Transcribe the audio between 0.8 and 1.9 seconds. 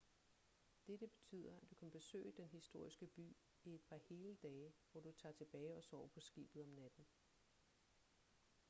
dette betyder at du